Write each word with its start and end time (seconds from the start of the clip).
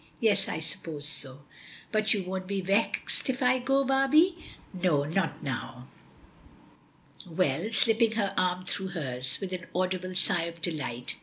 "Yes; 0.19 0.47
I 0.47 0.59
suppose 0.59 1.05
so." 1.07 1.43
"But 1.91 2.11
you 2.11 2.23
won't 2.23 2.47
be 2.47 2.59
vexed 2.59 3.29
if 3.29 3.43
I 3.43 3.59
go, 3.59 3.83
Barbie?" 3.85 4.35
"No; 4.73 5.03
not 5.03 5.43
now." 5.43 5.89
"Well," 7.27 7.69
slipping 7.69 8.13
her 8.13 8.33
arm 8.35 8.65
through 8.65 8.87
hers, 8.97 9.37
with 9.39 9.53
an 9.53 9.67
audible 9.75 10.15
sigh 10.15 10.45
of 10.45 10.59
delight. 10.59 11.17